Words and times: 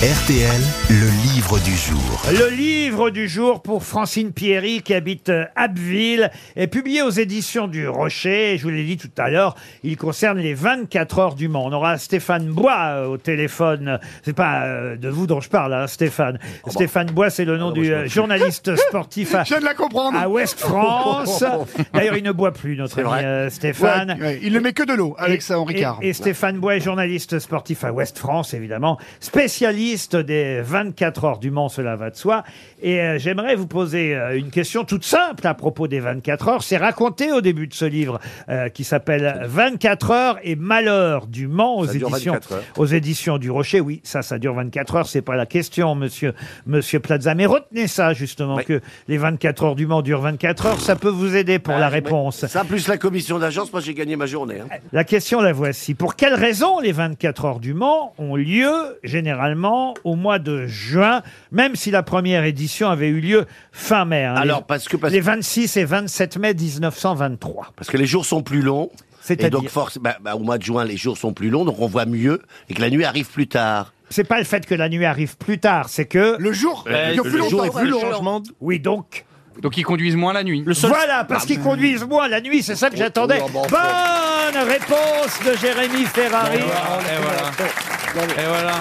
RTL, 0.00 0.60
le 0.88 1.34
livre 1.34 1.58
du 1.58 1.76
jour. 1.76 2.22
Le 2.32 2.48
livre 2.56 3.10
du 3.10 3.28
jour 3.28 3.60
pour 3.60 3.84
Francine 3.84 4.32
Pierry 4.32 4.80
qui 4.80 4.94
habite 4.94 5.30
Abbeville 5.56 6.30
est 6.56 6.68
publié 6.68 7.02
aux 7.02 7.10
éditions 7.10 7.68
du 7.68 7.86
Rocher. 7.86 8.56
Je 8.56 8.62
vous 8.62 8.70
l'ai 8.70 8.84
dit 8.84 8.96
tout 8.96 9.10
à 9.18 9.28
l'heure, 9.28 9.56
il 9.82 9.98
concerne 9.98 10.38
les 10.38 10.54
24 10.54 11.18
heures 11.18 11.34
du 11.34 11.48
Mans. 11.48 11.66
On 11.66 11.72
aura 11.74 11.98
Stéphane 11.98 12.46
Bois 12.48 12.78
euh, 12.78 13.06
au 13.08 13.18
téléphone. 13.18 14.00
C'est 14.24 14.32
pas 14.32 14.62
euh, 14.62 14.96
de 14.96 15.10
vous 15.10 15.26
dont 15.26 15.42
je 15.42 15.50
parle, 15.50 15.74
hein, 15.74 15.86
Stéphane. 15.86 16.38
Stéphane 16.68 17.10
Bois, 17.10 17.28
c'est 17.28 17.44
le 17.44 17.58
nom 17.58 17.70
du 17.70 17.92
euh, 17.92 18.08
journaliste 18.08 18.74
sportif 18.88 19.34
à, 19.34 19.44
Je 19.44 19.50
viens 19.50 19.60
de 19.60 19.66
la 19.66 19.74
comprendre. 19.74 20.16
à 20.18 20.30
Ouest 20.30 20.58
France. 20.60 21.44
D'ailleurs, 21.92 22.16
il 22.16 22.24
ne 22.24 22.32
boit 22.32 22.52
plus, 22.52 22.74
notre 22.74 23.00
ami 23.00 23.08
vrai. 23.08 23.24
euh, 23.26 23.50
Stéphane. 23.50 24.12
Ouais, 24.18 24.26
ouais, 24.28 24.40
il 24.42 24.54
ne 24.54 24.60
met 24.60 24.72
que 24.72 24.82
de 24.82 24.94
l'eau 24.94 25.14
avec 25.18 25.42
ça 25.42 25.60
en 25.60 25.68
Et- 25.68 25.74
Ricard. 25.74 25.98
Et, 26.00 26.14
Stéphane 26.14 26.58
Bois 26.58 26.76
est 26.76 26.80
journaliste 26.80 27.38
sportif 27.38 27.84
à 27.84 27.92
Ouest 27.92 28.18
France, 28.18 28.54
évidemment, 28.54 28.96
spécialiste 29.20 29.89
des 29.96 30.60
24 30.62 31.24
heures 31.24 31.38
du 31.38 31.50
Mans, 31.50 31.68
cela 31.68 31.96
va 31.96 32.10
de 32.10 32.16
soi. 32.16 32.44
Et 32.82 33.00
euh, 33.00 33.18
j'aimerais 33.18 33.56
vous 33.56 33.66
poser 33.66 34.14
euh, 34.14 34.36
une 34.38 34.50
question 34.50 34.84
toute 34.84 35.04
simple 35.04 35.46
à 35.46 35.54
propos 35.54 35.88
des 35.88 36.00
24 36.00 36.48
heures. 36.48 36.62
C'est 36.62 36.76
raconté 36.76 37.32
au 37.32 37.40
début 37.40 37.66
de 37.66 37.74
ce 37.74 37.84
livre 37.84 38.20
euh, 38.48 38.68
qui 38.68 38.84
s'appelle 38.84 39.42
24 39.46 40.10
heures 40.10 40.38
et 40.42 40.56
malheur 40.56 41.26
du 41.26 41.46
Mans 41.48 41.78
aux 41.78 41.86
Ça 41.86 41.92
dure 41.94 42.08
éditions 42.08 42.32
24 42.34 42.52
heures. 42.52 42.62
aux 42.78 42.86
éditions 42.86 43.38
du 43.38 43.50
Rocher. 43.50 43.80
Oui, 43.80 44.00
ça, 44.04 44.22
ça 44.22 44.38
dure 44.38 44.54
24 44.54 44.94
heures. 44.96 45.06
C'est 45.08 45.22
pas 45.22 45.36
la 45.36 45.46
question, 45.46 45.94
monsieur, 45.94 46.34
monsieur 46.66 47.00
Plaza. 47.00 47.34
Mais 47.34 47.46
retenez 47.46 47.86
ça, 47.86 48.12
justement, 48.12 48.56
Oui. 48.56 48.64
que 48.64 48.80
les 49.08 49.18
24 49.18 49.64
heures 49.64 49.74
du 49.76 49.86
Mans 49.86 50.02
durent 50.02 50.20
24 50.22 50.66
heures. 50.66 50.80
Ça 50.80 50.96
peut 50.96 51.08
vous 51.08 51.36
aider 51.36 51.58
pour 51.58 51.74
la 51.74 51.88
réponse. 51.88 52.46
Ça 52.46 52.64
plus 52.64 52.88
la 52.88 52.98
commission 52.98 53.38
d'agence, 53.38 53.72
moi 53.72 53.80
j'ai 53.80 53.94
gagné 53.94 54.16
ma 54.16 54.26
journée. 54.26 54.60
hein. 54.60 54.76
La 54.92 55.04
question, 55.04 55.40
la 55.40 55.52
voici. 55.52 55.94
Pour 55.94 56.14
quelles 56.16 56.34
raisons 56.34 56.78
les 56.80 56.92
24 56.92 57.44
heures 57.44 57.60
du 57.60 57.74
Mans 57.74 58.14
ont 58.18 58.36
lieu 58.36 58.70
généralement 59.02 59.79
au 60.04 60.14
mois 60.16 60.38
de 60.38 60.66
juin, 60.66 61.22
même 61.52 61.76
si 61.76 61.90
la 61.90 62.02
première 62.02 62.44
édition 62.44 62.88
avait 62.88 63.08
eu 63.08 63.20
lieu 63.20 63.46
fin 63.72 64.04
mai 64.04 64.24
hein, 64.24 64.34
Alors 64.36 64.58
les, 64.58 64.64
parce 64.66 64.88
que 64.88 64.96
parce, 64.96 65.12
les 65.12 65.20
26 65.20 65.76
et 65.76 65.84
27 65.84 66.36
mai 66.38 66.54
1923. 66.54 67.72
parce 67.76 67.90
que 67.90 67.96
les 67.96 68.06
jours 68.06 68.24
sont 68.24 68.42
plus 68.42 68.62
longs. 68.62 68.90
Et 69.28 69.50
donc 69.50 69.68
force, 69.68 69.98
bah, 69.98 70.16
bah, 70.20 70.34
au 70.34 70.40
mois 70.40 70.58
de 70.58 70.62
juin 70.64 70.84
les 70.84 70.96
jours 70.96 71.16
sont 71.16 71.32
plus 71.32 71.50
longs, 71.50 71.64
donc 71.64 71.76
on 71.78 71.86
voit 71.86 72.06
mieux 72.06 72.40
et 72.68 72.74
que 72.74 72.80
la 72.80 72.90
nuit 72.90 73.04
arrive 73.04 73.28
plus 73.30 73.46
tard. 73.46 73.92
C'est 74.08 74.24
pas 74.24 74.38
le 74.38 74.44
fait 74.44 74.66
que 74.66 74.74
la 74.74 74.88
nuit 74.88 75.04
arrive 75.04 75.36
plus 75.36 75.58
tard, 75.60 75.88
c'est 75.88 76.06
que... 76.06 76.36
Le 76.40 76.52
jour, 76.52 76.84
Euh, 76.88 77.10
il 77.10 77.16
y 77.16 77.18
a 77.20 77.22
plus 77.22 77.30
le 77.32 77.48
jour 77.48 77.62
longtemps. 77.62 77.78
est 77.78 77.82
plus 77.82 77.90
long. 77.90 78.00
changement 78.00 78.42
Oui, 78.60 78.80
donc... 78.80 79.24
Donc 79.62 79.76
ils 79.76 79.84
conduisent 79.84 80.16
moins 80.16 80.32
la 80.32 80.42
nuit. 80.42 80.64
Voilà, 80.84 81.24
parce 81.24 81.44
qu'ils 81.44 81.60
conduisent 81.60 82.04
moins 82.04 82.26
la 82.28 82.40
nuit, 82.40 82.62
c'est 82.62 82.76
ça 82.76 82.88
que 82.88 82.96
j'attendais. 82.96 83.40
oh, 83.44 83.50
bah, 83.70 84.50
Bonne 84.52 84.62
réponse 84.68 85.38
de 85.46 85.56
Jérémy 85.56 86.06
Ferrari. 86.06 86.58
Et 86.58 86.62
voilà. 86.62 88.32
Et 88.42 88.46
voilà. 88.48 88.72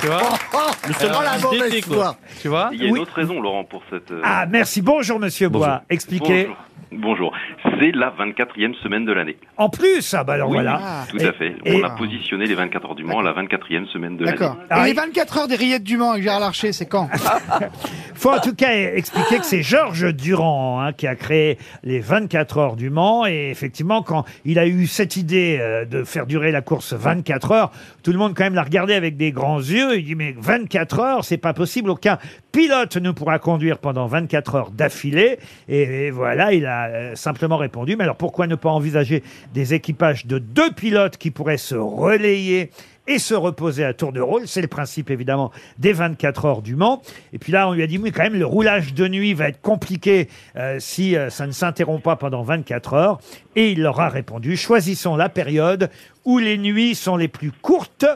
Tu 0.00 0.06
vois 0.08 0.20
C'est 0.98 1.10
pas 1.10 1.22
la 1.24 1.38
mauvaise 1.38 1.84
foi. 1.84 2.16
Tu 2.40 2.48
vois 2.48 2.68
Il 2.72 2.82
y 2.82 2.84
a 2.84 2.88
une 2.88 2.92
Oui. 2.94 3.00
autre 3.00 3.14
raison, 3.14 3.40
Laurent, 3.40 3.64
pour 3.64 3.82
cette. 3.88 4.10
euh, 4.10 4.20
Ah, 4.22 4.44
merci. 4.48 4.82
Bonjour, 4.82 5.18
monsieur 5.18 5.48
Bois. 5.48 5.82
Expliquez. 5.88 6.48
Bonjour. 6.92 7.32
Bonjour. 7.32 7.32
C'est 7.78 7.92
la 7.92 8.10
24e 8.10 8.74
semaine 8.82 9.04
de 9.04 9.12
l'année. 9.12 9.36
En 9.56 9.68
plus, 9.68 10.14
ah 10.14 10.24
bah 10.24 10.34
alors 10.34 10.48
Oui, 10.50 10.56
voilà. 10.56 10.80
Tout 11.08 11.18
Et- 11.18 11.26
à 11.26 11.32
fait. 11.32 11.54
et- 11.64 11.80
On 11.80 11.84
a 11.84 11.90
positionné 11.90 12.46
les 12.46 12.54
24 12.54 12.86
heures 12.86 12.94
du 12.94 13.04
Mans 13.04 13.20
à 13.20 13.22
la 13.22 13.32
24e 13.32 13.86
semaine 13.88 14.16
de 14.16 14.24
l'année. 14.24 14.36
D'accord. 14.38 14.56
Ah, 14.70 14.78
Et 14.78 14.82
il- 14.82 14.86
les 14.88 14.92
24 15.00 15.38
heures 15.38 15.48
des 15.48 15.56
rillettes 15.56 15.84
du 15.84 15.96
Mans 15.96 16.10
avec 16.12 16.22
Gérard 16.22 16.40
Larcher, 16.40 16.72
c'est 16.72 16.86
quand 16.86 17.08
faut 18.14 18.30
en 18.32 18.40
tout 18.40 18.54
cas 18.54 18.72
expliquer 18.74 19.38
que 19.38 19.44
c'est 19.44 19.62
Georges 19.62 20.12
Durand 20.14 20.80
hein, 20.80 20.92
qui 20.92 21.06
a 21.06 21.14
créé 21.14 21.58
les 21.84 22.00
24 22.00 22.58
heures 22.58 22.76
du 22.76 22.90
Mans. 22.90 23.26
Et 23.26 23.50
effectivement, 23.50 24.02
quand 24.02 24.24
il 24.44 24.58
a 24.58 24.66
eu 24.66 24.86
cette 24.86 25.16
idée 25.16 25.58
euh, 25.60 25.84
de 25.84 26.04
faire 26.04 26.26
durer 26.26 26.50
la 26.50 26.62
course 26.62 26.92
24 26.94 27.52
heures, 27.52 27.70
tout 28.02 28.12
le 28.12 28.18
monde 28.18 28.34
quand 28.36 28.44
même 28.44 28.54
l'a 28.54 28.62
regardé 28.64 28.94
avec 28.94 29.16
des 29.16 29.32
grands 29.32 29.58
yeux. 29.60 29.96
Il 29.98 30.04
dit 30.04 30.14
mais 30.14 30.34
24 30.38 30.98
heures, 31.00 31.24
c'est 31.24 31.38
pas 31.38 31.52
possible. 31.54 31.90
Aucun 31.90 32.18
pilote 32.52 32.96
ne 32.96 33.10
pourra 33.10 33.38
conduire 33.38 33.78
pendant 33.78 34.06
24 34.06 34.54
heures 34.56 34.70
d'affilée. 34.70 35.38
Et, 35.68 36.06
et 36.06 36.10
voilà, 36.10 36.52
il 36.52 36.66
a 36.66 36.86
euh, 36.88 37.14
simplement 37.14 37.56
répondu. 37.68 37.96
Mais 37.96 38.04
alors 38.04 38.16
pourquoi 38.16 38.46
ne 38.46 38.54
pas 38.54 38.70
envisager 38.70 39.22
des 39.52 39.74
équipages 39.74 40.26
de 40.26 40.38
deux 40.38 40.72
pilotes 40.72 41.18
qui 41.18 41.30
pourraient 41.30 41.58
se 41.58 41.74
relayer 41.74 42.70
et 43.06 43.18
se 43.18 43.34
reposer 43.34 43.84
à 43.84 43.92
tour 43.92 44.12
de 44.12 44.20
rôle? 44.20 44.48
C'est 44.48 44.62
le 44.62 44.68
principe, 44.68 45.10
évidemment, 45.10 45.52
des 45.78 45.92
24 45.92 46.44
heures 46.46 46.62
du 46.62 46.76
Mans. 46.76 47.02
Et 47.34 47.38
puis 47.38 47.52
là, 47.52 47.68
on 47.68 47.72
lui 47.74 47.82
a 47.82 47.86
dit, 47.86 47.98
oui, 47.98 48.10
quand 48.10 48.22
même, 48.22 48.38
le 48.38 48.46
roulage 48.46 48.94
de 48.94 49.06
nuit 49.06 49.34
va 49.34 49.48
être 49.48 49.60
compliqué 49.60 50.28
euh, 50.56 50.76
si 50.78 51.14
euh, 51.14 51.28
ça 51.28 51.46
ne 51.46 51.52
s'interrompt 51.52 52.02
pas 52.02 52.16
pendant 52.16 52.42
24 52.42 52.94
heures. 52.94 53.20
Et 53.54 53.72
il 53.72 53.82
leur 53.82 54.00
a 54.00 54.08
répondu, 54.08 54.56
choisissons 54.56 55.16
la 55.16 55.28
période 55.28 55.90
où 56.24 56.38
les 56.38 56.56
nuits 56.56 56.94
sont 56.94 57.16
les 57.16 57.28
plus 57.28 57.52
courtes. 57.52 58.06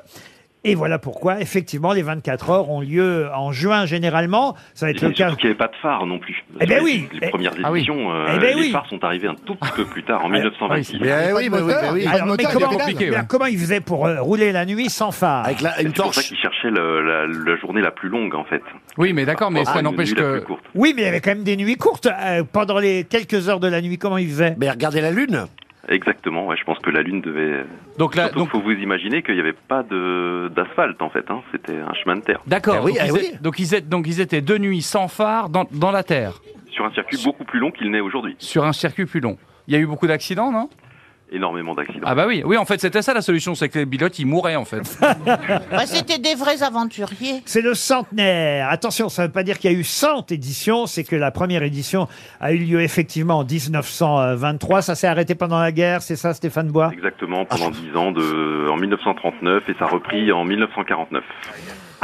Et 0.65 0.77
voilà 0.77 1.01
pourquoi, 1.01 1.41
effectivement, 1.41 1.93
les 1.93 2.03
24 2.03 2.51
heures 2.51 2.71
ont 2.71 2.81
lieu 2.81 3.29
en 3.35 3.51
juin 3.51 3.85
généralement. 3.85 4.55
Ça 4.75 4.87
va 4.87 4.91
Et 4.93 4.95
être 4.95 5.03
le 5.03 5.13
surtout 5.13 5.33
cas. 5.33 5.37
qu'il 5.37 5.47
n'y 5.47 5.51
avait 5.51 5.59
pas 5.59 5.67
de 5.67 5.75
phare 5.83 6.07
non 6.07 6.21
plus. 6.21 6.45
Eh 6.61 6.67
ben 6.67 6.79
Les- 6.79 6.85
oui. 6.85 7.09
Les 7.13 7.19
Eh- 7.27 7.31
premières 7.31 7.53
Ah 7.65 7.73
oui. 7.73 7.81
éditions, 7.81 8.13
euh, 8.15 8.27
Eh 8.33 8.39
ben 8.39 8.55
les 8.57 8.63
oui. 8.63 8.71
phares 8.71 8.87
sont 8.89 9.03
arrivés 9.03 9.27
un 9.27 9.35
tout 9.35 9.57
petit 9.57 9.73
peu 9.75 9.85
plus 9.87 10.05
tard, 10.05 10.25
en 10.25 10.29
1926. 10.29 10.99
Eh 11.01 11.33
oui, 11.33 11.51
Pas 11.51 11.59
de 11.59 11.63
oui, 11.65 11.73
bah 11.73 11.91
oui. 11.93 12.07
Alors, 12.07 12.27
mais 12.27 12.31
moteur, 12.31 12.51
comment, 12.53 13.45
mais 13.45 13.53
ils 13.53 13.59
faisaient 13.59 13.81
pour 13.81 14.07
euh, 14.07 14.21
rouler 14.21 14.53
la 14.53 14.65
nuit 14.65 14.89
sans 14.89 15.11
phare? 15.11 15.47
Avec 15.47 15.63
la- 15.63 15.81
Et 15.81 15.85
une 15.85 15.89
C'est 15.97 16.03
pour 16.03 16.15
ça 16.15 16.23
qu'ils 16.23 16.37
cherchaient 16.39 16.71
le- 16.71 17.03
la, 17.03 17.27
la 17.27 17.57
journée 17.57 17.81
la 17.81 17.91
plus 17.91 18.09
longue, 18.09 18.35
en 18.37 18.45
fait. 18.45 18.63
Oui, 18.99 19.13
mais 19.13 19.25
d'accord, 19.25 19.51
mais 19.51 19.63
Ah, 19.67 19.73
ça 19.73 19.79
une 19.81 19.85
n'empêche 19.87 20.11
nuit 20.11 20.17
la 20.17 20.23
que. 20.23 20.33
plus 20.39 20.47
courte. 20.47 20.63
Oui, 20.77 20.93
mais 20.95 21.03
il 21.03 21.05
y 21.07 21.09
avait 21.09 21.21
quand 21.21 21.31
même 21.31 21.43
des 21.43 21.57
nuits 21.57 21.77
courtes. 21.77 22.07
euh, 22.07 22.45
pendant 22.51 22.79
les 22.79 23.03
quelques 23.05 23.49
heures 23.49 23.59
de 23.61 23.67
la 23.69 23.81
nuit, 23.81 23.99
comment 23.99 24.19
ils 24.19 24.29
faisaient? 24.29 24.55
Mais 24.59 24.71
regardez 24.71 25.01
la 25.01 25.11
lune. 25.11 25.47
Exactement, 25.89 26.47
ouais, 26.47 26.57
je 26.57 26.65
pense 26.65 26.79
que 26.79 26.91
la 26.91 27.03
Lune 27.03 27.21
devait... 27.21 27.65
Donc 27.99 28.15
là, 28.15 28.29
donc 28.29 28.51
faut 28.51 28.61
vous 28.61 28.71
imaginer 28.71 29.23
qu'il 29.23 29.35
n'y 29.35 29.41
avait 29.41 29.53
pas 29.53 29.83
de 29.83 30.49
d'asphalte, 30.55 31.03
en 31.03 31.11
fait. 31.11 31.29
Hein. 31.31 31.43
C'était 31.51 31.77
un 31.77 31.93
chemin 31.95 32.17
de 32.17 32.21
terre. 32.21 32.41
d'accord. 32.47 32.77
Eh 32.81 32.85
oui, 32.85 32.93
donc, 32.93 33.03
eh 33.07 33.11
oui. 33.11 33.19
étaient- 33.27 33.39
donc 33.43 33.59
ils 33.59 33.75
étaient, 33.75 33.81
donc 33.89 34.07
ils 34.07 34.21
étaient 34.21 34.41
de 34.41 34.59
nuit 34.59 34.81
sans 34.83 35.09
phare 35.09 35.49
dans, 35.49 35.67
dans 35.73 35.91
la 35.91 36.03
terre, 36.05 36.41
Sur 36.71 36.85
un 36.85 36.93
circuit 36.93 37.19
beaucoup 37.25 37.45
plus 37.45 37.59
long 37.59 37.71
qu'il 37.73 37.91
n'est 37.91 38.01
aujourd'hui. 38.01 38.37
sur 38.39 38.65
un 38.65 38.73
circuit 38.73 39.07
plus 39.07 39.21
long. 39.21 39.37
Il 39.67 39.75
y 39.75 39.77
a 39.77 39.81
eu 39.81 39.87
beaucoup 39.87 40.07
d'accidents, 40.07 40.51
non? 40.53 40.69
Énormément 41.33 41.75
d'accidents. 41.75 42.07
Ah 42.07 42.15
bah 42.15 42.27
oui, 42.29 42.43
oui. 42.45 42.59
En 42.59 42.65
fait, 42.67 42.79
c'était 42.81 43.01
ça 43.01 43.15
la 43.15 43.23
solution, 43.23 43.55
c'est 43.55 43.69
que 43.71 43.79
les 43.79 43.87
pilotes 43.87 44.19
ils 44.19 44.27
mouraient 44.27 44.57
en 44.57 44.65
fait. 44.65 44.83
Bah, 45.71 45.87
C'était 45.87 46.19
des 46.19 46.35
vrais 46.35 46.63
aventuriers. 46.63 47.43
C'est 47.47 47.63
le 47.63 47.75
centenaire. 47.75 48.69
Attention, 48.69 49.09
ça 49.09 49.23
ne 49.23 49.27
veut 49.29 49.33
pas 49.33 49.43
dire 49.43 49.59
qu'il 49.59 49.73
y 49.73 49.75
a 49.75 49.79
eu 49.79 49.85
100 49.85 50.31
éditions, 50.31 50.87
c'est 50.87 51.05
que 51.05 51.17
la 51.17 51.31
première 51.31 51.63
édition 51.63 52.09
a 52.41 52.53
eu 52.53 52.59
lieu 52.59 52.81
effectivement 52.83 53.39
en 53.39 53.45
1923. 53.45 54.83
Ça 54.83 54.95
s'est 54.95 55.07
arrêté 55.07 55.35
pendant 55.35 55.59
la 55.59 55.73
guerre, 55.73 56.03
c'est 56.03 56.17
ça 56.17 56.35
Stéphane 56.35 56.69
Bois? 56.69 56.91
Exactement, 56.93 57.45
pendant 57.45 57.71
10 57.71 57.97
ans, 57.97 58.13
de, 58.13 58.69
en 58.71 58.77
1939, 58.77 59.69
et 59.69 59.75
ça 59.79 59.85
a 59.85 59.89
repris 59.89 60.31
en 60.33 60.45
1949. 60.45 61.25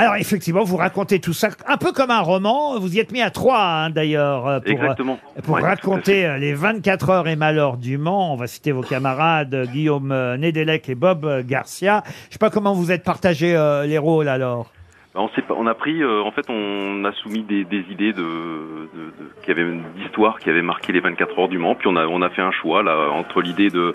Alors 0.00 0.14
effectivement, 0.14 0.62
vous 0.62 0.76
racontez 0.76 1.18
tout 1.18 1.32
ça 1.32 1.48
un 1.66 1.76
peu 1.76 1.90
comme 1.92 2.12
un 2.12 2.20
roman. 2.20 2.78
Vous 2.78 2.94
y 2.94 3.00
êtes 3.00 3.10
mis 3.10 3.20
à 3.20 3.30
trois 3.30 3.60
hein, 3.60 3.90
d'ailleurs 3.90 4.46
euh, 4.46 4.60
pour, 4.60 4.70
Exactement. 4.70 5.18
euh, 5.36 5.40
pour 5.42 5.56
Ouais, 5.56 5.62
raconter 5.62 6.24
euh, 6.24 6.38
les 6.38 6.54
24 6.54 7.10
heures 7.10 7.26
et 7.28 7.34
malheurs 7.34 7.76
du 7.78 7.98
Mans. 7.98 8.32
On 8.32 8.36
va 8.36 8.46
citer 8.46 8.70
vos 8.70 8.82
camarades 8.82 9.52
euh, 9.54 9.66
Guillaume 9.66 10.12
euh, 10.12 10.36
Nedelec 10.36 10.88
et 10.88 10.94
Bob 10.94 11.24
euh, 11.24 11.42
Garcia. 11.44 12.04
Je 12.28 12.34
sais 12.34 12.38
pas 12.38 12.50
comment 12.50 12.74
vous 12.74 12.92
êtes 12.92 13.02
partagés 13.02 13.56
euh, 13.56 13.86
les 13.86 13.98
rôles 13.98 14.28
alors. 14.28 14.70
Bah, 15.18 15.24
On, 15.30 15.34
sait 15.34 15.42
pas, 15.42 15.54
on 15.58 15.66
a 15.66 15.74
pris, 15.74 16.00
euh, 16.02 16.22
en 16.22 16.30
fait, 16.30 16.48
on 16.48 17.04
a 17.04 17.12
soumis 17.12 17.42
des, 17.42 17.64
des 17.64 17.84
idées 17.90 18.12
de, 18.12 18.22
de, 18.22 19.04
de 19.18 19.28
qui 19.42 19.50
avaient 19.50 19.66
d'histoire 19.96 20.38
qui 20.38 20.48
avaient 20.48 20.62
marqué 20.62 20.92
les 20.92 21.00
24 21.00 21.38
heures 21.40 21.48
du 21.48 21.58
Mans. 21.58 21.74
Puis 21.74 21.88
on 21.88 21.96
a, 21.96 22.06
on 22.06 22.22
a 22.22 22.30
fait 22.30 22.42
un 22.42 22.52
choix 22.52 22.82
là 22.84 23.10
entre 23.10 23.40
l'idée 23.42 23.68
de, 23.70 23.94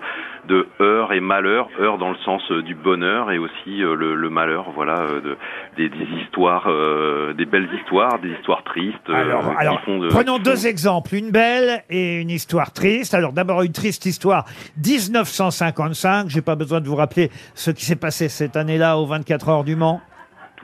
de 0.49 0.67
heure 0.81 1.13
et 1.13 1.19
malheur, 1.21 1.69
heure 1.79 1.97
dans 1.97 2.09
le 2.09 2.17
sens 2.25 2.41
euh, 2.51 2.61
du 2.61 2.75
bonheur 2.75 3.31
et 3.31 3.37
aussi 3.37 3.81
euh, 3.83 3.95
le, 3.95 4.15
le 4.15 4.29
malheur, 4.29 4.71
voilà, 4.75 5.05
de, 5.23 5.37
des, 5.77 5.87
des 5.89 6.05
histoires, 6.21 6.65
euh, 6.67 7.33
des 7.33 7.45
belles 7.45 7.69
histoires, 7.79 8.19
des 8.19 8.31
histoires 8.31 8.63
tristes. 8.63 9.09
Alors, 9.09 9.49
qui 9.51 9.55
alors 9.57 9.81
font 9.81 9.99
de- 9.99 10.09
prenons 10.09 10.37
qui 10.37 10.43
deux 10.43 10.55
font- 10.57 10.67
exemples, 10.67 11.15
une 11.15 11.31
belle 11.31 11.83
et 11.89 12.19
une 12.19 12.29
histoire 12.31 12.73
triste. 12.73 13.13
Alors 13.13 13.31
d'abord 13.31 13.61
une 13.61 13.71
triste 13.71 14.05
histoire, 14.05 14.43
1955. 14.85 16.29
J'ai 16.29 16.41
pas 16.41 16.55
besoin 16.55 16.81
de 16.81 16.87
vous 16.87 16.95
rappeler 16.95 17.29
ce 17.55 17.71
qui 17.71 17.85
s'est 17.85 17.95
passé 17.95 18.27
cette 18.29 18.57
année-là 18.57 18.97
aux 18.97 19.05
24 19.05 19.49
heures 19.49 19.63
du 19.63 19.75
Mans. 19.75 20.01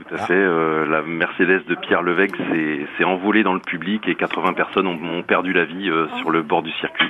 Tout 0.07 0.15
à 0.15 0.17
fait. 0.19 0.33
euh, 0.33 0.85
la 0.85 1.01
Mercedes 1.01 1.65
de 1.67 1.75
Pierre 1.75 2.01
Levesque 2.01 2.35
s'est 2.37 2.79
s'est 2.97 3.03
envolée 3.03 3.43
dans 3.43 3.53
le 3.53 3.59
public 3.59 4.01
et 4.07 4.15
80 4.15 4.53
personnes 4.53 4.87
ont, 4.87 4.97
ont 5.19 5.23
perdu 5.23 5.53
la 5.53 5.65
vie 5.65 5.89
euh, 5.89 6.07
sur 6.19 6.31
le 6.31 6.41
bord 6.41 6.63
du 6.63 6.71
circuit. 6.79 7.09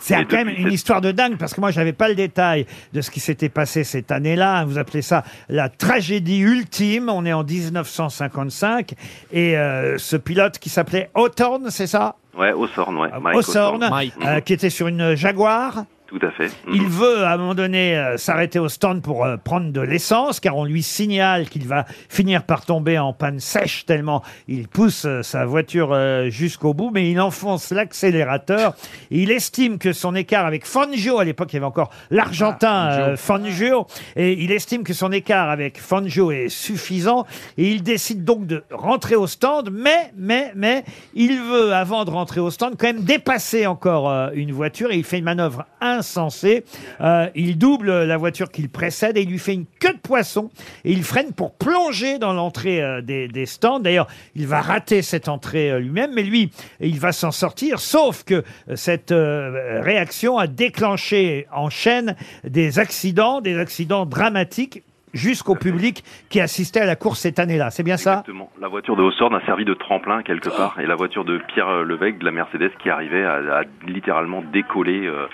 C'est 0.00 0.24
quand 0.24 0.36
même 0.44 0.48
une 0.48 0.72
histoire 0.72 1.00
de 1.00 1.12
dingue 1.12 1.36
parce 1.38 1.54
que 1.54 1.60
moi 1.60 1.70
j'avais 1.70 1.92
pas 1.92 2.08
le 2.08 2.14
détail 2.14 2.66
de 2.92 3.00
ce 3.00 3.10
qui 3.10 3.20
s'était 3.20 3.48
passé 3.48 3.84
cette 3.84 4.10
année-là. 4.10 4.64
Vous 4.64 4.78
appelez 4.78 5.02
ça 5.02 5.22
la 5.48 5.68
tragédie 5.68 6.40
ultime. 6.40 7.08
On 7.08 7.24
est 7.26 7.32
en 7.32 7.44
1955 7.44 8.92
et 9.32 9.56
euh, 9.56 9.98
ce 9.98 10.16
pilote 10.16 10.58
qui 10.58 10.68
s'appelait 10.68 11.10
Hawthorne, 11.14 11.70
c'est 11.70 11.86
ça? 11.86 12.16
Ouais, 12.36 12.50
Hawthorne, 12.50 12.96
ouais. 12.98 13.08
Mike 13.20 13.36
Hawthorne. 13.38 13.90
euh, 14.26 14.40
qui 14.40 14.52
était 14.54 14.70
sur 14.70 14.88
une 14.88 15.14
Jaguar. 15.14 15.84
Tout 16.12 16.26
à 16.26 16.30
fait. 16.30 16.48
Mhm. 16.66 16.74
Il 16.74 16.88
veut 16.88 17.24
à 17.24 17.32
un 17.32 17.36
moment 17.38 17.54
donné 17.54 17.96
euh, 17.96 18.18
s'arrêter 18.18 18.58
au 18.58 18.68
stand 18.68 19.00
pour 19.00 19.24
euh, 19.24 19.38
prendre 19.38 19.72
de 19.72 19.80
l'essence 19.80 20.40
car 20.40 20.56
on 20.56 20.64
lui 20.64 20.82
signale 20.82 21.48
qu'il 21.48 21.66
va 21.66 21.86
finir 22.08 22.44
par 22.44 22.66
tomber 22.66 22.98
en 22.98 23.14
panne 23.14 23.40
sèche 23.40 23.86
tellement 23.86 24.22
il 24.48 24.68
pousse 24.68 25.04
euh, 25.06 25.22
sa 25.22 25.46
voiture 25.46 25.92
euh, 25.92 26.28
jusqu'au 26.28 26.74
bout 26.74 26.90
mais 26.92 27.10
il 27.10 27.20
enfonce 27.20 27.70
l'accélérateur. 27.70 28.74
Et 29.10 29.20
Il 29.22 29.30
estime 29.30 29.78
que 29.78 29.92
son 29.92 30.14
écart 30.14 30.46
avec 30.46 30.66
Fangio, 30.66 31.18
à 31.18 31.24
l'époque 31.24 31.52
il 31.52 31.56
y 31.56 31.58
avait 31.58 31.66
encore 31.66 31.90
l'Argentin 32.10 32.90
euh, 32.90 33.16
Fangio, 33.16 33.86
et 34.16 34.32
il 34.42 34.52
estime 34.52 34.84
que 34.84 34.92
son 34.92 35.12
écart 35.12 35.50
avec 35.50 35.80
Fangio 35.80 36.30
est 36.30 36.48
suffisant 36.48 37.26
et 37.56 37.70
il 37.70 37.82
décide 37.82 38.24
donc 38.24 38.46
de 38.46 38.64
rentrer 38.70 39.16
au 39.16 39.26
stand 39.26 39.70
mais, 39.72 40.12
mais, 40.16 40.52
mais, 40.54 40.84
il 41.14 41.40
veut 41.40 41.72
avant 41.72 42.04
de 42.04 42.10
rentrer 42.10 42.40
au 42.40 42.50
stand 42.50 42.74
quand 42.78 42.86
même 42.86 43.02
dépasser 43.02 43.66
encore 43.66 44.10
euh, 44.10 44.30
une 44.34 44.52
voiture 44.52 44.90
et 44.90 44.96
il 44.96 45.04
fait 45.04 45.18
une 45.18 45.24
manœuvre 45.24 45.66
insensée. 46.02 46.64
Euh, 47.00 47.28
il 47.34 47.56
double 47.56 48.04
la 48.04 48.16
voiture 48.16 48.50
qu'il 48.50 48.68
précède 48.68 49.16
et 49.16 49.22
il 49.22 49.30
lui 49.30 49.38
fait 49.38 49.54
une 49.54 49.66
queue 49.80 49.94
de 49.94 50.00
poisson 50.00 50.50
et 50.84 50.92
il 50.92 51.04
freine 51.04 51.32
pour 51.32 51.54
plonger 51.54 52.18
dans 52.18 52.32
l'entrée 52.32 52.82
euh, 52.82 53.00
des, 53.00 53.28
des 53.28 53.46
stands. 53.46 53.80
D'ailleurs, 53.80 54.08
il 54.34 54.46
va 54.46 54.60
rater 54.60 55.02
cette 55.02 55.28
entrée 55.28 55.70
euh, 55.70 55.78
lui-même, 55.78 56.12
mais 56.14 56.24
lui, 56.24 56.50
il 56.80 56.98
va 56.98 57.12
s'en 57.12 57.30
sortir. 57.30 57.78
Sauf 57.78 58.24
que 58.24 58.34
euh, 58.34 58.42
cette 58.74 59.12
euh, 59.12 59.80
réaction 59.82 60.38
a 60.38 60.46
déclenché 60.46 61.46
en 61.52 61.70
chaîne 61.70 62.16
des 62.44 62.78
accidents, 62.78 63.40
des 63.40 63.58
accidents 63.58 64.06
dramatiques 64.06 64.82
jusqu'au 65.14 65.54
public 65.54 66.02
qui 66.30 66.40
assistait 66.40 66.80
à 66.80 66.86
la 66.86 66.96
course 66.96 67.20
cette 67.20 67.38
année-là. 67.38 67.70
C'est 67.70 67.82
bien 67.82 67.98
ça? 67.98 68.12
Exactement. 68.12 68.50
La 68.60 68.68
voiture 68.68 68.96
de 68.96 69.02
Haussord 69.02 69.34
a 69.34 69.44
servi 69.44 69.64
de 69.66 69.74
tremplin 69.74 70.22
quelque 70.22 70.48
part, 70.48 70.78
et 70.80 70.86
la 70.86 70.94
voiture 70.96 71.24
de 71.26 71.38
Pierre 71.52 71.84
Levesque 71.84 72.18
de 72.18 72.24
la 72.24 72.30
Mercedes 72.30 72.72
qui 72.82 72.88
arrivait 72.88 73.24
à, 73.24 73.34
à 73.60 73.62
littéralement 73.86 74.42
décoller 74.52 75.06
euh, 75.06 75.26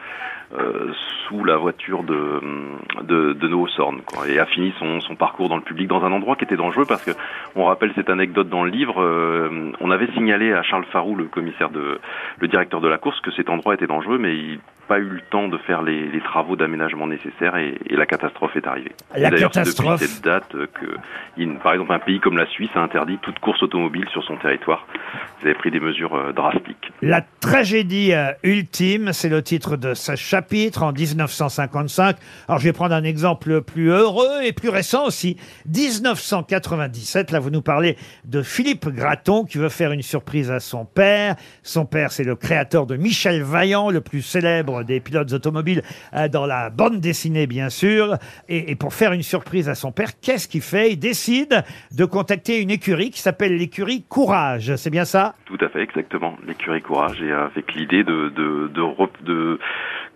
euh, 0.57 0.93
sous 1.27 1.45
la 1.45 1.57
voiture 1.57 2.03
de 2.05 2.41
de, 3.03 3.35
de 3.35 3.49
nos 3.49 3.63
Hausornes, 3.63 4.01
quoi, 4.07 4.27
et 4.29 4.39
a 4.39 4.47
fini 4.47 4.73
son, 4.79 5.01
son 5.01 5.15
parcours 5.15 5.49
dans 5.49 5.57
le 5.57 5.63
public 5.63 5.89
dans 5.89 6.05
un 6.05 6.13
endroit 6.13 6.37
qui 6.37 6.45
était 6.45 6.57
dangereux 6.57 6.87
parce 6.89 7.05
que 7.05 7.11
on 7.55 7.65
rappelle 7.65 7.93
cette 7.95 8.09
anecdote 8.11 8.49
dans 8.49 8.65
le 8.65 8.71
livre. 8.71 9.03
euh, 9.03 9.73
on 9.81 9.91
avait 9.91 10.11
signalé 10.13 10.53
à 10.53 10.63
Charles 10.63 10.87
Farou, 10.87 11.15
le 11.17 11.25
commissaire 11.25 11.71
de 11.71 12.01
le 12.39 12.49
directeur 12.49 12.81
de 12.81 12.89
la 12.89 12.99
course, 12.99 13.21
que 13.21 13.31
cet 13.33 13.51
endroit 13.51 13.75
était 13.75 13.87
dangereux, 13.87 14.19
mais 14.19 14.35
il 14.37 14.61
pas 14.89 14.99
eu 14.99 15.05
le 15.09 15.21
temps 15.31 15.49
de 15.49 15.59
faire 15.59 15.83
les, 15.83 16.09
les 16.09 16.21
travaux 16.21 16.57
d'aménagement 16.57 17.07
nécessaires 17.07 17.57
et, 17.57 17.75
et 17.91 17.97
la 17.97 18.07
catastrophe 18.07 18.57
est 18.57 18.67
arrivée. 18.67 18.93
D'ailleurs, 19.15 19.51
c'est 19.53 19.61
depuis 19.65 20.07
cette 20.07 20.25
date 20.25 20.49
que, 20.51 20.87
il- 21.37 21.55
par 21.63 21.75
exemple, 21.75 21.93
un 21.93 21.99
pays 21.99 22.21
comme 22.21 22.37
la 22.39 22.47
Suisse 22.47 22.71
a 22.75 22.81
interdit 22.81 23.19
toute 23.23 23.39
course 23.39 23.63
automobile 23.63 24.07
sur 24.13 24.25
son 24.25 24.37
territoire. 24.39 24.87
Vous 25.41 25.47
avez 25.47 25.55
pris 25.55 25.71
des 25.71 25.81
mesures 25.81 26.15
euh, 26.15 26.33
drastiques. 26.33 26.91
La 27.03 27.23
tragédie 27.41 28.13
euh, 28.15 28.33
ultime, 28.43 29.13
c'est 29.13 29.29
le 29.29 29.43
titre 29.43 29.77
de 29.77 29.95
ce 29.95 30.17
chapitre 30.17 30.83
en 30.83 30.93
1955. 30.93 32.17
Alors 32.49 32.59
je 32.59 32.65
vais 32.65 32.73
prendre 32.73 32.95
un 32.95 33.05
exemple 33.05 33.61
plus 33.63 33.91
heureux 33.91 34.43
et 34.43 34.53
plus 34.53 34.71
récent 34.71 35.05
aussi. 35.07 35.37
1997, 35.67 37.31
là 37.31 37.41
vous 37.41 37.51
nous 37.51 37.63
parlez 37.63 37.97
de 38.25 38.43
Philippe 38.43 38.89
Gratton 38.89 39.45
qui 39.45 39.59
veut 39.59 39.69
faire 39.69 39.93
une 39.93 40.03
surprise 40.03 40.51
à 40.51 40.61
son 40.61 40.85
père. 40.85 41.37
Son 41.63 41.85
père, 41.87 42.11
c'est 42.13 42.25
le 42.25 42.37
créateur 42.37 42.87
de 42.87 42.97
Michel 42.97 43.43
Vaillant, 43.43 43.91
le 43.91 44.01
plus 44.01 44.23
célèbre 44.23 44.78
des 44.85 45.01
pilotes 45.01 45.33
automobiles 45.33 45.83
euh, 46.15 46.29
dans 46.29 46.47
la 46.47 46.71
bande 46.71 47.01
dessinée 47.01 47.47
bien 47.47 47.69
sûr. 47.71 48.17
Et, 48.49 48.75
pour 48.77 48.95
faire 48.95 49.13
une 49.13 49.23
surprise 49.23 49.69
à 49.69 49.75
son 49.75 49.93
père, 49.93 50.21
qu'est-ce 50.21 50.49
qu'il 50.49 50.61
fait? 50.63 50.93
Il 50.93 50.99
décide 50.99 51.63
de 51.97 52.05
contacter 52.05 52.61
une 52.61 52.71
écurie 52.71 53.11
qui 53.11 53.21
s'appelle 53.21 53.57
l'écurie 53.57 54.05
Courage. 54.09 54.77
C'est 54.77 54.91
bien 54.91 55.05
ça? 55.05 55.35
Tout 55.47 55.59
à 55.61 55.69
fait, 55.69 55.83
exactement. 55.83 56.37
L'écurie 56.47 56.83
Courage 56.83 57.21
et 57.23 57.33
avec 57.33 57.75
l'idée 57.75 58.05
de- 58.05 58.33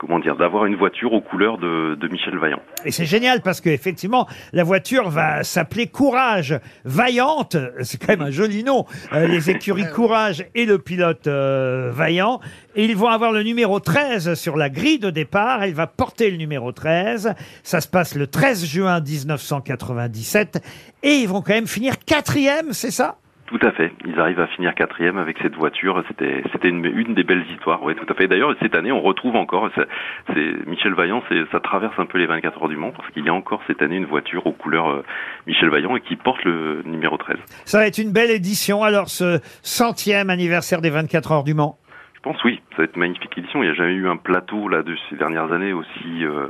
comment 0.02 0.19
dire, 0.19 0.37
d'avoir 0.37 0.66
une 0.66 0.75
voiture 0.75 1.12
aux 1.12 1.20
couleurs 1.20 1.58
de, 1.58 1.94
de 1.94 2.08
Michel 2.08 2.37
Vaillant. 2.37 2.60
Et 2.84 2.90
c'est 2.90 3.06
génial 3.06 3.40
parce 3.40 3.60
que 3.60 3.70
effectivement, 3.70 4.26
la 4.52 4.64
voiture 4.64 5.10
va 5.10 5.44
s'appeler 5.44 5.87
Courage 5.87 6.58
Vaillante. 6.84 7.56
C'est 7.82 7.99
quand 7.99 8.08
même 8.08 8.26
un 8.26 8.32
joli 8.32 8.64
nom. 8.64 8.84
Euh, 9.12 9.28
les 9.28 9.49
écuries 9.49 9.88
Courage 9.94 10.44
et 10.56 10.66
le 10.66 10.78
pilote 10.78 11.28
euh, 11.28 11.93
Vaillant. 11.94 12.40
Et 12.75 12.84
ils 12.87 12.96
vont 12.96 13.06
avoir 13.06 13.31
le 13.31 13.44
numéro 13.44 13.78
13 13.78 14.34
sur 14.34 14.56
la 14.56 14.70
grille 14.70 14.99
de 14.99 15.10
départ. 15.10 15.62
Elle 15.62 15.75
va 15.75 15.87
porter 15.87 16.31
le 16.32 16.37
numéro 16.37 16.72
13. 16.72 17.34
Ça 17.62 17.81
se 17.81 17.87
passe 17.87 18.16
le 18.16 18.26
13 18.26 18.64
juin 18.64 19.00
1997. 19.00 20.60
Et 21.05 21.14
ils 21.14 21.28
vont 21.28 21.43
quand 21.43 21.55
même 21.55 21.69
finir 21.69 21.94
quatrième, 22.05 22.72
c'est 22.72 22.90
ça? 22.90 23.19
Tout 23.47 23.59
à 23.67 23.71
fait. 23.73 23.93
Ils 24.06 24.19
arrivent 24.19 24.41
à 24.41 24.47
finir 24.47 24.75
quatrième 24.75 25.19
avec 25.19 25.37
cette 25.43 25.55
voiture. 25.56 26.03
C'était, 26.09 26.43
c'était 26.53 26.71
une, 26.71 26.87
une 26.87 27.12
des 27.12 27.23
belles 27.23 27.44
histoires. 27.50 27.83
Oui, 27.83 27.94
tout 27.94 28.06
à 28.11 28.15
fait. 28.15 28.27
D'ailleurs, 28.27 28.55
cette 28.62 28.75
année, 28.75 28.93
on 28.93 29.03
retrouve 29.03 29.37
encore. 29.37 29.69
C'est, 29.75 29.87
c'est- 30.33 30.67
Michel 30.67 30.94
Vaillant. 30.94 31.23
C'est, 31.29 31.43
ça 31.53 31.61
traverse 31.61 31.93
un 31.99 32.06
peu 32.06 32.17
les 32.17 32.27
24 32.27 32.62
heures 32.62 32.69
du 32.71 32.77
Mans 32.77 32.93
parce 32.93 33.11
qu'il 33.11 33.25
y 33.27 33.29
a 33.29 33.35
encore 33.35 33.61
cette 33.67 33.83
année 33.83 33.97
une 33.97 34.06
voiture 34.06 34.47
aux 34.47 34.53
couleurs 34.53 34.89
euh, 34.91 35.05
Michel 35.47 35.69
Vaillant 35.69 35.94
et 35.97 36.00
qui 36.00 36.17
porte 36.17 36.43
le 36.44 36.83
numéro 36.87 37.19
13. 37.19 37.37
Ça 37.67 37.79
va 37.79 37.87
être 37.87 37.99
une 37.99 38.12
belle 38.12 38.31
édition. 38.31 38.83
Alors, 38.85 39.09
ce 39.09 39.39
centième 39.62 40.31
anniversaire 40.31 40.81
des 40.81 40.91
24 40.91 41.33
heures 41.33 41.44
du 41.44 41.53
Mans. 41.53 41.77
Je 42.15 42.21
pense 42.21 42.43
oui. 42.44 42.61
Ça 42.71 42.77
va 42.79 42.85
être 42.85 42.94
une 42.94 43.00
magnifique 43.00 43.37
édition. 43.37 43.62
Il 43.62 43.67
n'y 43.67 43.73
a 43.73 43.75
jamais 43.75 43.93
eu 43.94 44.09
un 44.09 44.17
plateau 44.17 44.69
là 44.69 44.83
de 44.83 44.97
ces 45.11 45.17
dernières 45.17 45.53
années 45.53 45.73
aussi. 45.75 46.25
euh, 46.25 46.47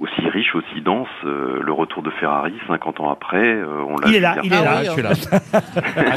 aussi 0.00 0.28
riche, 0.28 0.54
aussi 0.54 0.80
dense, 0.80 1.08
Euh, 1.24 1.60
le 1.62 1.72
retour 1.72 2.02
de 2.02 2.10
Ferrari 2.10 2.52
50 2.66 3.00
ans 3.00 3.10
après, 3.10 3.38
euh, 3.46 3.84
on 3.88 3.96
l'a 3.96 4.08
Il 4.08 4.14
est 4.16 4.20
là, 4.20 4.36
il 4.42 4.52
est 4.52 4.62
là. 4.62 4.84
je 4.84 4.90
suis 4.90 5.02
là. 5.02 5.12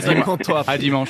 À 0.68 0.78
dimanche. 0.78 1.10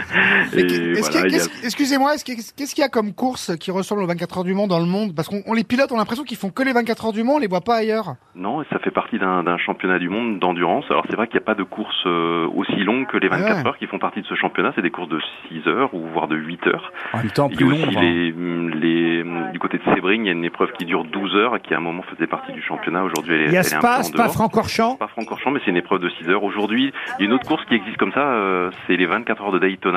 Voilà, 0.52 1.20
a- 1.20 1.28
qu'est-ce- 1.28 1.64
Excusez-moi, 1.64 2.14
est-ce 2.14 2.24
qu'il 2.24 2.34
y 2.36 2.40
a- 2.40 2.52
qu'est-ce 2.56 2.74
qu'il 2.74 2.82
y 2.82 2.84
a 2.84 2.88
comme 2.88 3.12
course 3.12 3.56
qui 3.58 3.70
ressemble 3.70 4.02
aux 4.02 4.06
24 4.06 4.38
heures 4.38 4.44
du 4.44 4.54
Mans 4.54 4.66
dans 4.66 4.78
le 4.80 4.86
monde? 4.86 5.14
Parce 5.14 5.28
qu'on 5.28 5.42
on 5.46 5.54
les 5.54 5.64
pilotes, 5.64 5.90
on 5.92 5.96
a 5.96 5.98
l'impression 5.98 6.24
qu'ils 6.24 6.36
font 6.36 6.50
que 6.50 6.62
les 6.62 6.72
24 6.72 7.06
heures 7.06 7.12
du 7.12 7.22
Mans, 7.22 7.34
on 7.34 7.38
les 7.38 7.46
voit 7.46 7.60
pas 7.60 7.76
ailleurs. 7.76 8.14
Non, 8.34 8.62
et 8.62 8.66
ça 8.70 8.78
fait 8.78 8.90
partie 8.90 9.18
d'un 9.18 9.58
championnat 9.58 9.98
du 9.98 10.08
monde 10.08 10.38
d'endurance. 10.38 10.84
Alors 10.90 11.04
c'est 11.10 11.16
vrai 11.16 11.26
qu'il 11.26 11.36
n'y 11.36 11.42
a 11.42 11.46
pas 11.46 11.54
de 11.54 11.62
courses 11.64 12.04
euh, 12.06 12.46
aussi 12.54 12.76
longues 12.84 13.06
que 13.06 13.16
les 13.18 13.28
24 13.28 13.50
Ah 13.50 13.60
ouais. 13.62 13.66
heures 13.68 13.78
qui 13.78 13.86
font 13.86 13.98
partie 13.98 14.20
de 14.22 14.26
ce 14.26 14.34
championnat. 14.34 14.72
C'est 14.74 14.82
des 14.82 14.90
courses 14.90 15.08
de 15.08 15.20
6 15.48 15.66
heures 15.68 15.92
ou 15.94 16.06
voire 16.12 16.28
de 16.28 16.36
8 16.36 16.66
heures. 16.66 16.92
En 17.12 17.18
même 17.18 17.30
temps, 17.30 17.48
plus 17.48 17.66
a 17.82 17.86
long. 17.90 18.00
les, 18.00 18.32
les, 18.32 19.24
du 19.52 19.58
côté 19.58 19.78
de 19.78 19.82
Sebring, 19.94 20.22
il 20.24 20.26
y 20.26 20.30
a 20.30 20.32
une 20.32 20.44
épreuve 20.44 20.72
qui 20.78 20.84
dure 20.84 21.04
12 21.04 21.34
heures 21.36 21.56
et 21.56 21.60
qui 21.60 21.74
à 21.74 21.78
un 21.78 21.80
moment 21.80 22.02
faisait 22.02 22.26
partie 22.26 22.52
du 22.52 22.62
championnat. 22.62 23.02
Aujourd'hui, 23.04 23.34
elle, 23.34 23.40
est- 23.42 23.46
Il 23.46 23.52
y 23.52 23.56
a 23.56 23.60
elle 23.60 23.64
Spa, 23.66 23.98
en 24.00 24.02
Spa 24.02 24.18
dehors. 24.24 24.32
Francorchamps. 24.32 24.96
Pas 24.96 25.08
Francorchamps, 25.08 25.50
mais 25.50 25.60
c'est 25.64 25.70
une 25.70 25.76
épreuve 25.76 26.00
de 26.00 26.08
6 26.10 26.28
heures. 26.28 26.42
Aujourd'hui, 26.44 26.92
il 27.18 27.22
y 27.22 27.24
a 27.24 27.26
une 27.26 27.32
autre 27.34 27.46
course 27.46 27.64
qui 27.66 27.74
existe 27.74 27.96
comme 27.96 28.12
ça, 28.12 28.20
euh, 28.20 28.70
c'est 28.86 28.96
les 28.96 29.06
24 29.06 29.42
heures 29.42 29.52
de 29.52 29.58
Daytona 29.58 29.89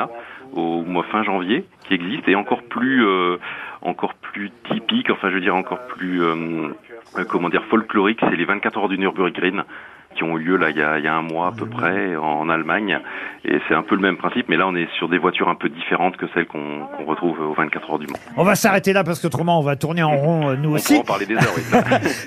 au 0.53 0.83
mois 0.83 1.03
fin 1.03 1.23
janvier, 1.23 1.65
qui 1.87 1.93
existe 1.93 2.27
et 2.27 2.35
encore 2.35 2.63
plus, 2.63 3.05
euh, 3.05 3.37
encore 3.81 4.13
plus 4.13 4.51
typique, 4.71 5.09
enfin 5.09 5.29
je 5.29 5.35
veux 5.35 5.41
dire 5.41 5.55
encore 5.55 5.85
plus, 5.87 6.21
euh, 6.21 6.35
euh, 7.17 7.25
comment 7.27 7.49
dire, 7.49 7.63
folklorique, 7.65 8.19
c'est 8.21 8.35
les 8.35 8.45
24 8.45 8.79
heures 8.79 8.89
du 8.89 8.97
Nürburgring 8.97 9.61
qui 10.23 10.29
ont 10.29 10.37
eu 10.37 10.43
lieu 10.43 10.57
là 10.57 10.69
il 10.69 10.77
y 10.77 10.81
a, 10.81 10.97
il 10.99 11.05
y 11.05 11.07
a 11.07 11.13
un 11.13 11.21
mois 11.21 11.47
à 11.47 11.51
peu 11.51 11.65
près 11.65 12.15
en 12.15 12.49
Allemagne 12.49 12.99
et 13.45 13.57
c'est 13.67 13.75
un 13.75 13.83
peu 13.83 13.95
le 13.95 14.01
même 14.01 14.17
principe 14.17 14.47
mais 14.49 14.57
là 14.57 14.67
on 14.67 14.75
est 14.75 14.87
sur 14.97 15.09
des 15.09 15.17
voitures 15.17 15.49
un 15.49 15.55
peu 15.55 15.69
différentes 15.69 16.17
que 16.17 16.25
celles 16.33 16.45
qu'on 16.45 16.85
retrouve 17.05 17.39
aux 17.39 17.53
24 17.53 17.91
heures 17.91 17.99
du 17.99 18.07
Mans. 18.07 18.17
On 18.37 18.43
va 18.43 18.55
s'arrêter 18.55 18.93
là 18.93 19.03
parce 19.03 19.19
qu'autrement 19.19 19.59
on 19.59 19.63
va 19.63 19.75
tourner 19.75 20.03
en 20.03 20.15
rond 20.15 20.49
euh, 20.49 20.55
nous 20.55 20.71
On 20.71 20.75
aussi. 20.75 20.93
pourra 20.93 21.01
en 21.01 21.03
parler 21.03 21.25
des 21.25 21.35
heures, 21.35 21.53
oui. 21.57 21.63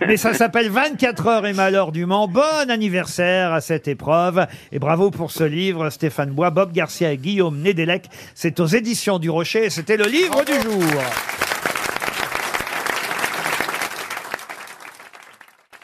Mais 0.06 0.16
ça 0.16 0.34
s'appelle 0.34 0.68
24 0.70 1.26
heures 1.26 1.46
et 1.46 1.52
malheur 1.52 1.92
du 1.92 2.06
Mans. 2.06 2.28
Bon 2.28 2.68
anniversaire 2.68 3.52
à 3.52 3.60
cette 3.60 3.88
épreuve. 3.88 4.46
Et 4.72 4.78
bravo 4.78 5.10
pour 5.10 5.30
ce 5.30 5.44
livre, 5.44 5.90
Stéphane 5.90 6.30
Bois, 6.30 6.50
Bob 6.50 6.72
Garcia 6.72 7.12
et 7.12 7.16
Guillaume 7.16 7.58
Nédélec. 7.58 8.06
C'est 8.34 8.60
aux 8.60 8.66
éditions 8.66 9.18
du 9.18 9.30
Rocher 9.30 9.64
et 9.64 9.70
c'était 9.70 9.96
le 9.96 10.04
livre 10.04 10.44
du 10.44 10.52
jour. 10.52 10.82